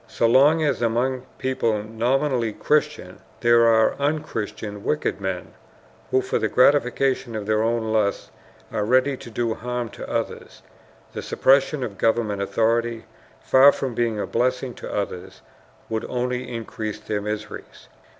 So 0.07 0.25
long 0.25 0.63
as 0.63 0.81
among 0.81 1.27
people 1.37 1.83
nominally 1.83 2.53
Christians 2.53 3.21
there 3.41 3.67
are 3.67 3.93
unchristian 3.99 4.83
wicked 4.83 5.21
men, 5.21 5.53
who 6.09 6.21
for 6.23 6.39
the 6.39 6.47
gratification 6.47 7.35
of 7.35 7.45
their 7.45 7.61
own 7.61 7.93
lusts 7.93 8.31
are 8.71 8.83
ready 8.83 9.15
to 9.17 9.29
do 9.29 9.53
harm 9.53 9.89
to 9.89 10.09
others, 10.09 10.63
the 11.13 11.21
suppression 11.21 11.83
of 11.83 11.99
government 11.99 12.41
authority, 12.41 13.05
far 13.43 13.71
from 13.71 13.93
being 13.93 14.19
a 14.19 14.25
blessing 14.25 14.73
to 14.73 14.91
others, 14.91 15.43
would 15.87 16.05
only 16.05 16.51
increase 16.51 16.99
their 16.99 17.21
miseries. 17.21 17.87